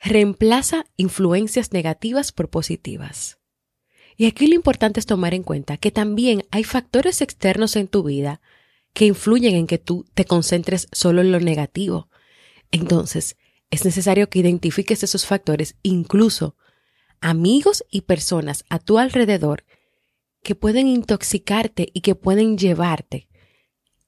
Reemplaza 0.00 0.86
influencias 0.96 1.72
negativas 1.72 2.32
por 2.32 2.50
positivas. 2.50 3.38
Y 4.16 4.26
aquí 4.26 4.46
lo 4.48 4.54
importante 4.54 5.00
es 5.00 5.06
tomar 5.06 5.34
en 5.34 5.44
cuenta 5.44 5.76
que 5.76 5.90
también 5.90 6.44
hay 6.50 6.64
factores 6.64 7.22
externos 7.22 7.76
en 7.76 7.88
tu 7.88 8.02
vida 8.02 8.40
que 8.98 9.06
influyen 9.06 9.54
en 9.54 9.68
que 9.68 9.78
tú 9.78 10.06
te 10.14 10.24
concentres 10.24 10.88
solo 10.90 11.20
en 11.20 11.30
lo 11.30 11.38
negativo. 11.38 12.08
Entonces, 12.72 13.36
es 13.70 13.84
necesario 13.84 14.28
que 14.28 14.40
identifiques 14.40 15.04
esos 15.04 15.24
factores, 15.24 15.76
incluso 15.84 16.56
amigos 17.20 17.84
y 17.92 18.00
personas 18.00 18.64
a 18.68 18.80
tu 18.80 18.98
alrededor 18.98 19.64
que 20.42 20.56
pueden 20.56 20.88
intoxicarte 20.88 21.88
y 21.94 22.00
que 22.00 22.16
pueden 22.16 22.58
llevarte 22.58 23.28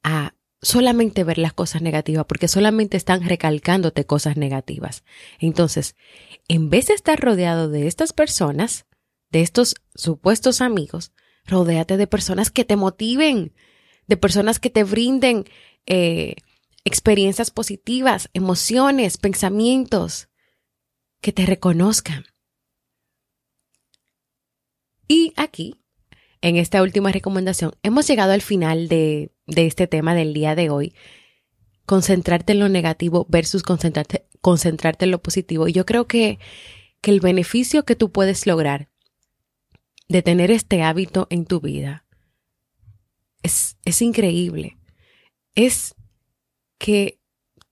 a 0.03 0.35
solamente 0.61 1.23
ver 1.23 1.39
las 1.39 1.53
cosas 1.53 1.83
negativas, 1.83 2.25
porque 2.25 2.49
solamente 2.49 2.97
están 2.97 3.23
recalcándote 3.23 4.07
cosas 4.07 4.37
negativas. 4.37 5.05
Entonces, 5.39 5.95
en 6.49 6.69
vez 6.69 6.89
de 6.89 6.95
estar 6.95 7.21
rodeado 7.21 7.69
de 7.69 7.87
estas 7.87 8.13
personas, 8.13 8.87
de 9.31 9.43
estos 9.43 9.77
supuestos 9.95 10.61
amigos, 10.61 11.13
rodéate 11.47 11.97
de 11.97 12.09
personas 12.09 12.51
que 12.51 12.65
te 12.65 12.75
motiven, 12.75 13.53
de 14.11 14.17
personas 14.17 14.59
que 14.59 14.71
te 14.71 14.83
brinden 14.83 15.45
eh, 15.87 16.35
experiencias 16.85 17.53
positivas, 17.53 18.29
emociones, 18.35 19.19
pensamientos 19.19 20.29
que 21.21 21.33
te 21.33 21.47
reconozcan. 21.47 22.25
Y 25.07 25.33
aquí, 25.37 25.81
en 26.41 26.57
esta 26.57 26.83
última 26.83 27.13
recomendación, 27.13 27.77
hemos 27.85 28.09
llegado 28.09 28.33
al 28.33 28.43
final 28.43 28.89
de, 28.89 29.33
de 29.47 29.67
este 29.67 29.87
tema 29.87 30.17
del 30.17 30.35
día 30.35 30.57
de 30.57 30.71
hoy. 30.71 30.93
Concentrarte 31.87 32.53
en 32.53 32.59
lo 32.59 32.69
negativo 32.69 33.27
versus 33.29 33.63
concentrarte, 33.63 34.27
concentrarte 34.41 35.05
en 35.05 35.13
lo 35.13 35.23
positivo. 35.23 35.69
Y 35.69 35.73
yo 35.73 35.87
creo 35.87 36.09
que, 36.09 36.41
que 37.01 37.13
el 37.13 37.21
beneficio 37.21 37.85
que 37.85 37.95
tú 37.95 38.11
puedes 38.11 38.45
lograr 38.45 38.89
de 40.09 40.23
tener 40.23 40.51
este 40.51 40.83
hábito 40.83 41.29
en 41.31 41.47
tu 41.47 41.61
vida 41.61 42.07
es, 43.43 43.77
es 43.85 44.03
increíble. 44.03 44.79
Es 45.55 45.95
que 46.79 47.21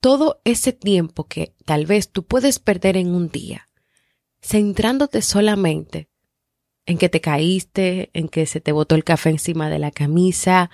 todo 0.00 0.40
ese 0.44 0.72
tiempo 0.72 1.24
que 1.24 1.54
tal 1.64 1.86
vez 1.86 2.10
tú 2.10 2.24
puedes 2.24 2.58
perder 2.58 2.96
en 2.96 3.08
un 3.08 3.28
día, 3.28 3.68
centrándote 4.40 5.22
solamente 5.22 6.08
en 6.86 6.98
que 6.98 7.08
te 7.08 7.20
caíste, 7.20 8.10
en 8.14 8.28
que 8.28 8.46
se 8.46 8.60
te 8.60 8.72
botó 8.72 8.94
el 8.94 9.04
café 9.04 9.30
encima 9.30 9.68
de 9.68 9.78
la 9.78 9.90
camisa, 9.90 10.70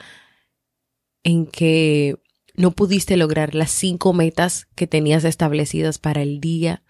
en 1.24 1.46
que 1.46 2.16
no 2.54 2.70
pudiste 2.70 3.16
lograr 3.16 3.54
las 3.54 3.72
cinco 3.72 4.12
metas 4.12 4.68
que 4.76 4.86
tenías 4.86 5.24
establecidas 5.24 5.98
para 5.98 6.22
el 6.22 6.40
día, 6.40 6.84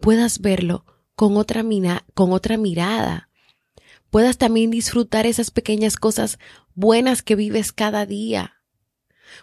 puedas 0.00 0.40
verlo 0.40 0.84
con 1.14 1.38
otra, 1.38 1.64
con 2.12 2.32
otra 2.32 2.58
mirada, 2.58 3.30
puedas 4.16 4.38
también 4.38 4.70
disfrutar 4.70 5.26
esas 5.26 5.50
pequeñas 5.50 5.96
cosas 5.96 6.38
buenas 6.74 7.22
que 7.22 7.36
vives 7.36 7.70
cada 7.70 8.06
día, 8.06 8.62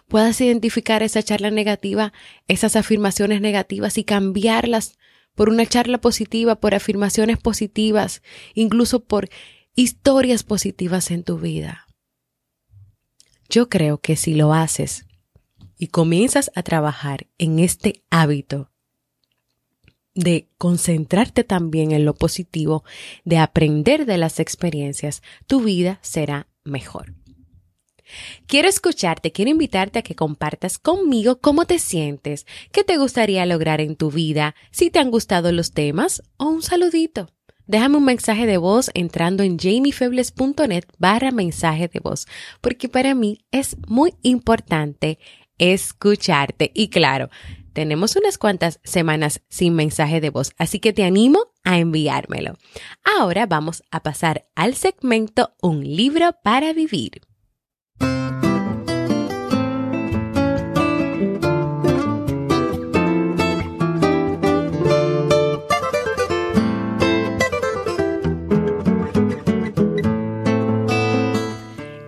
puedas 0.08 0.40
identificar 0.40 1.04
esa 1.04 1.22
charla 1.22 1.52
negativa, 1.52 2.12
esas 2.48 2.74
afirmaciones 2.74 3.40
negativas 3.40 3.98
y 3.98 4.02
cambiarlas 4.02 4.98
por 5.36 5.48
una 5.48 5.64
charla 5.64 5.98
positiva, 5.98 6.56
por 6.56 6.74
afirmaciones 6.74 7.38
positivas, 7.38 8.20
incluso 8.52 9.04
por 9.04 9.28
historias 9.76 10.42
positivas 10.42 11.12
en 11.12 11.22
tu 11.22 11.38
vida. 11.38 11.86
Yo 13.48 13.68
creo 13.68 13.98
que 13.98 14.16
si 14.16 14.34
lo 14.34 14.54
haces 14.54 15.06
y 15.78 15.86
comienzas 15.86 16.50
a 16.56 16.64
trabajar 16.64 17.28
en 17.38 17.60
este 17.60 18.02
hábito 18.10 18.72
de 20.14 20.48
concentrarte 20.58 21.44
también 21.44 21.92
en 21.92 22.04
lo 22.04 22.14
positivo, 22.14 22.84
de 23.24 23.38
aprender 23.38 24.06
de 24.06 24.18
las 24.18 24.40
experiencias, 24.40 25.22
tu 25.46 25.62
vida 25.62 25.98
será 26.02 26.48
mejor. 26.64 27.14
Quiero 28.46 28.68
escucharte, 28.68 29.32
quiero 29.32 29.50
invitarte 29.50 29.98
a 29.98 30.02
que 30.02 30.14
compartas 30.14 30.78
conmigo 30.78 31.40
cómo 31.40 31.64
te 31.64 31.78
sientes, 31.78 32.46
qué 32.70 32.84
te 32.84 32.96
gustaría 32.96 33.46
lograr 33.46 33.80
en 33.80 33.96
tu 33.96 34.10
vida, 34.10 34.54
si 34.70 34.90
te 34.90 34.98
han 34.98 35.10
gustado 35.10 35.52
los 35.52 35.72
temas 35.72 36.22
o 36.36 36.46
un 36.46 36.62
saludito. 36.62 37.30
Déjame 37.66 37.96
un 37.96 38.04
mensaje 38.04 38.44
de 38.44 38.58
voz 38.58 38.90
entrando 38.92 39.42
en 39.42 39.58
jamiefebles.net 39.58 40.84
barra 40.98 41.30
mensaje 41.30 41.88
de 41.88 41.98
voz, 42.00 42.26
porque 42.60 42.90
para 42.90 43.14
mí 43.14 43.38
es 43.50 43.76
muy 43.88 44.14
importante 44.22 45.18
escucharte. 45.56 46.70
Y 46.74 46.88
claro, 46.88 47.30
tenemos 47.74 48.16
unas 48.16 48.38
cuantas 48.38 48.80
semanas 48.84 49.42
sin 49.48 49.74
mensaje 49.74 50.22
de 50.22 50.30
voz, 50.30 50.52
así 50.56 50.78
que 50.78 50.94
te 50.94 51.04
animo 51.04 51.52
a 51.64 51.78
enviármelo. 51.78 52.54
Ahora 53.18 53.44
vamos 53.46 53.82
a 53.90 54.02
pasar 54.02 54.46
al 54.54 54.74
segmento 54.74 55.54
Un 55.60 55.82
libro 55.84 56.36
para 56.42 56.72
vivir. 56.72 57.20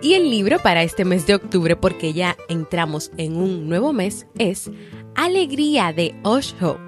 Y 0.01 0.13
el 0.13 0.29
libro 0.29 0.59
para 0.59 0.83
este 0.83 1.03
mes 1.03 1.27
de 1.27 1.35
octubre, 1.35 1.75
porque 1.75 2.13
ya 2.13 2.37
entramos 2.47 3.11
en 3.17 3.35
un 3.35 3.67
nuevo 3.67 3.91
mes, 3.91 4.25
es 4.37 4.71
Alegría 5.17 5.93
de 5.93 6.13
Osho. 6.21 6.79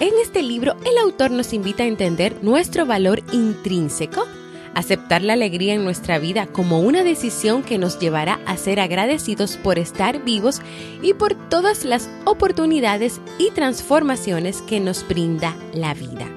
En 0.00 0.10
este 0.20 0.42
libro, 0.42 0.74
el 0.84 0.98
autor 0.98 1.30
nos 1.30 1.52
invita 1.52 1.84
a 1.84 1.86
entender 1.86 2.42
nuestro 2.42 2.86
valor 2.86 3.22
intrínseco, 3.32 4.24
aceptar 4.74 5.22
la 5.22 5.34
alegría 5.34 5.74
en 5.74 5.84
nuestra 5.84 6.18
vida 6.18 6.48
como 6.48 6.80
una 6.80 7.04
decisión 7.04 7.62
que 7.62 7.78
nos 7.78 8.00
llevará 8.00 8.40
a 8.46 8.56
ser 8.56 8.80
agradecidos 8.80 9.58
por 9.58 9.78
estar 9.78 10.24
vivos 10.24 10.60
y 11.02 11.14
por 11.14 11.34
todas 11.48 11.84
las 11.84 12.10
oportunidades 12.24 13.20
y 13.38 13.52
transformaciones 13.52 14.60
que 14.62 14.80
nos 14.80 15.06
brinda 15.06 15.54
la 15.72 15.94
vida. 15.94 16.28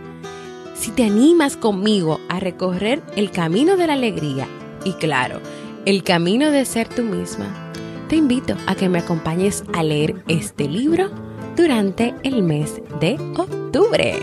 Si 0.76 0.92
te 0.92 1.06
animas 1.06 1.58
conmigo 1.58 2.20
a 2.30 2.40
recorrer 2.40 3.02
el 3.16 3.32
camino 3.32 3.78
de 3.78 3.88
la 3.88 3.94
alegría, 3.94 4.48
y 4.84 4.94
claro, 4.94 5.42
el 5.86 6.04
camino 6.04 6.52
de 6.52 6.66
ser 6.66 6.88
tú 6.88 7.02
misma, 7.02 7.65
te 8.08 8.16
invito 8.16 8.56
a 8.68 8.76
que 8.76 8.90
me 8.90 9.00
acompañes 9.00 9.64
a 9.74 9.84
leer 9.84 10.24
este 10.28 10.68
libro 10.68 11.10
durante 11.56 12.14
el 12.24 12.44
mes 12.44 12.82
de 13.00 13.16
octubre. 13.36 14.20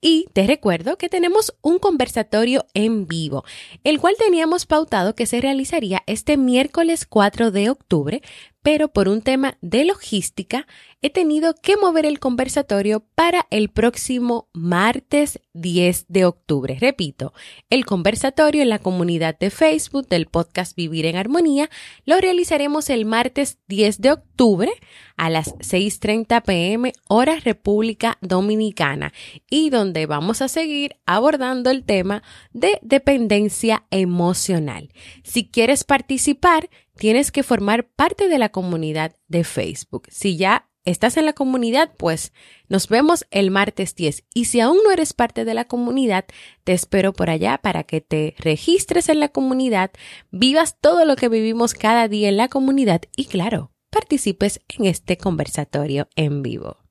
Y 0.00 0.26
te 0.32 0.46
recuerdo 0.46 0.98
que 0.98 1.08
tenemos 1.08 1.56
un 1.62 1.78
conversatorio 1.78 2.66
en 2.74 3.06
vivo, 3.06 3.44
el 3.82 3.98
cual 3.98 4.14
teníamos 4.18 4.66
pautado 4.66 5.14
que 5.14 5.26
se 5.26 5.40
realizaría 5.40 6.02
este 6.06 6.36
miércoles 6.36 7.06
4 7.06 7.50
de 7.50 7.70
octubre, 7.70 8.22
pero 8.66 8.88
por 8.88 9.08
un 9.08 9.22
tema 9.22 9.56
de 9.60 9.84
logística 9.84 10.66
he 11.00 11.08
tenido 11.08 11.54
que 11.54 11.76
mover 11.76 12.04
el 12.04 12.18
conversatorio 12.18 12.98
para 13.14 13.46
el 13.50 13.68
próximo 13.68 14.48
martes 14.52 15.38
10 15.52 16.06
de 16.08 16.24
octubre. 16.24 16.76
Repito, 16.80 17.32
el 17.70 17.86
conversatorio 17.86 18.62
en 18.62 18.68
la 18.68 18.80
comunidad 18.80 19.38
de 19.38 19.50
Facebook 19.50 20.08
del 20.08 20.26
podcast 20.26 20.74
Vivir 20.74 21.06
en 21.06 21.14
Armonía 21.14 21.70
lo 22.06 22.18
realizaremos 22.18 22.90
el 22.90 23.04
martes 23.04 23.58
10 23.68 24.00
de 24.00 24.10
octubre 24.10 24.72
a 25.16 25.30
las 25.30 25.54
6.30 25.58 26.42
pm 26.42 26.92
hora 27.06 27.38
República 27.38 28.18
Dominicana 28.20 29.12
y 29.48 29.70
donde 29.70 30.06
vamos 30.06 30.42
a 30.42 30.48
seguir 30.48 30.96
abordando 31.06 31.70
el 31.70 31.84
tema 31.84 32.24
de 32.52 32.80
dependencia 32.82 33.84
emocional. 33.92 34.90
Si 35.22 35.48
quieres 35.48 35.84
participar, 35.84 36.68
tienes 36.98 37.30
que 37.32 37.42
formar 37.42 37.88
parte 37.88 38.28
de 38.28 38.38
la 38.38 38.48
comunidad 38.48 39.14
de 39.28 39.44
Facebook. 39.44 40.08
Si 40.10 40.36
ya 40.36 40.68
estás 40.84 41.16
en 41.16 41.26
la 41.26 41.32
comunidad, 41.32 41.92
pues 41.96 42.32
nos 42.68 42.88
vemos 42.88 43.26
el 43.30 43.50
martes 43.50 43.94
10. 43.94 44.24
Y 44.34 44.46
si 44.46 44.60
aún 44.60 44.78
no 44.84 44.90
eres 44.90 45.12
parte 45.12 45.44
de 45.44 45.54
la 45.54 45.66
comunidad, 45.66 46.24
te 46.64 46.72
espero 46.72 47.12
por 47.12 47.28
allá 47.28 47.58
para 47.58 47.84
que 47.84 48.00
te 48.00 48.34
registres 48.38 49.08
en 49.08 49.20
la 49.20 49.28
comunidad, 49.28 49.90
vivas 50.30 50.78
todo 50.80 51.04
lo 51.04 51.16
que 51.16 51.28
vivimos 51.28 51.74
cada 51.74 52.08
día 52.08 52.28
en 52.28 52.36
la 52.36 52.48
comunidad 52.48 53.02
y 53.16 53.26
claro, 53.26 53.72
participes 53.90 54.60
en 54.68 54.86
este 54.86 55.18
conversatorio 55.18 56.08
en 56.16 56.42
vivo. 56.42 56.85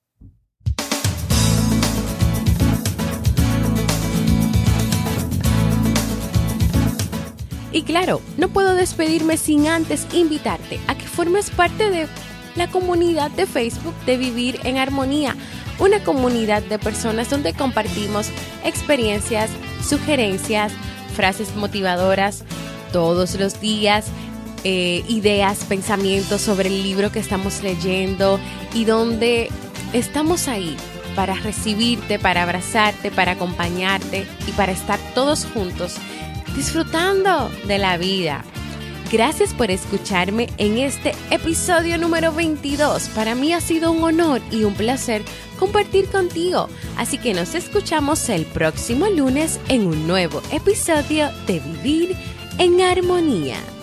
Y 7.76 7.84
claro, 7.84 8.22
no 8.38 8.48
puedo 8.48 8.74
despedirme 8.74 9.36
sin 9.36 9.68
antes 9.68 10.08
invitarte 10.14 10.80
a 10.88 10.96
que 10.96 11.06
formes 11.06 11.50
parte 11.50 11.90
de 11.90 12.08
la 12.56 12.70
comunidad 12.70 13.32
de 13.32 13.46
Facebook 13.46 13.94
de 14.06 14.16
Vivir 14.16 14.62
en 14.64 14.78
Armonía, 14.78 15.36
una 15.78 16.02
comunidad 16.02 16.64
de 16.64 16.80
personas 16.80 17.30
donde 17.30 17.52
compartimos 17.52 18.30
experiencias, 18.64 19.50
sugerencias, 19.86 20.72
frases 21.18 21.54
motivadoras 21.58 22.46
todos 22.94 23.36
los 23.36 23.60
días, 23.60 24.06
eh, 24.64 25.04
ideas, 25.10 25.66
pensamientos 25.66 26.40
sobre 26.40 26.70
el 26.70 26.82
libro 26.82 27.12
que 27.12 27.20
estamos 27.20 27.62
leyendo 27.62 28.40
y 28.74 28.86
donde 28.86 29.50
estamos 29.92 30.48
ahí 30.48 30.78
para 31.14 31.34
recibirte, 31.34 32.20
para 32.20 32.44
abrazarte, 32.44 33.12
para 33.12 33.34
acompañarte 33.34 34.26
y 34.48 34.52
para 34.54 34.72
estar 34.72 34.98
todos 35.14 35.44
juntos 35.44 35.98
disfrutando 36.56 37.50
de 37.68 37.78
la 37.78 37.98
vida. 37.98 38.44
Gracias 39.12 39.54
por 39.54 39.70
escucharme 39.70 40.50
en 40.58 40.80
este 40.80 41.14
episodio 41.30 41.98
número 41.98 42.32
22. 42.34 43.10
Para 43.10 43.36
mí 43.36 43.54
ha 43.54 43.62
sido 43.62 43.92
un 43.92 44.04
honor 44.04 44.42
y 44.52 44.64
un 44.64 44.74
placer 44.74 45.22
compartir 45.60 46.08
contigo. 46.08 46.70
Así 46.98 47.18
que 47.18 47.34
nos 47.34 47.56
escuchamos 47.56 48.30
el 48.30 48.46
próximo 48.46 49.08
lunes 49.08 49.60
en 49.70 49.86
un 49.86 50.08
nuevo 50.08 50.42
episodio 50.52 51.30
de 51.46 51.60
Vivir 51.60 52.16
en 52.58 52.82
Armonía. 52.82 53.75